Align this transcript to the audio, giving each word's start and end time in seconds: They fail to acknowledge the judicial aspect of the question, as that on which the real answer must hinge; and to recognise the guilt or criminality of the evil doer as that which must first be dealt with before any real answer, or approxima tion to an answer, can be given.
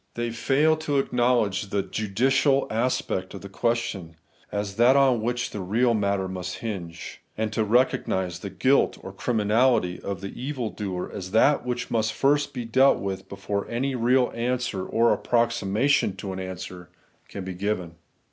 They 0.15 0.31
fail 0.31 0.77
to 0.77 0.97
acknowledge 0.97 1.69
the 1.69 1.83
judicial 1.83 2.65
aspect 2.71 3.35
of 3.35 3.41
the 3.41 3.49
question, 3.49 4.15
as 4.51 4.77
that 4.77 4.95
on 4.95 5.21
which 5.21 5.51
the 5.51 5.59
real 5.59 5.91
answer 5.91 6.27
must 6.27 6.55
hinge; 6.57 7.21
and 7.37 7.53
to 7.53 7.63
recognise 7.63 8.39
the 8.39 8.49
guilt 8.49 8.97
or 9.03 9.13
criminality 9.13 9.99
of 9.99 10.21
the 10.21 10.29
evil 10.33 10.71
doer 10.71 11.11
as 11.13 11.29
that 11.33 11.67
which 11.67 11.91
must 11.91 12.13
first 12.13 12.51
be 12.51 12.65
dealt 12.65 12.97
with 12.97 13.29
before 13.29 13.69
any 13.69 13.93
real 13.93 14.31
answer, 14.33 14.83
or 14.87 15.15
approxima 15.15 15.87
tion 15.87 16.15
to 16.15 16.33
an 16.33 16.39
answer, 16.39 16.89
can 17.29 17.43
be 17.45 17.53
given. 17.53 17.93